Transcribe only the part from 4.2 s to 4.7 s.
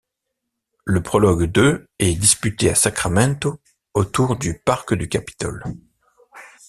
du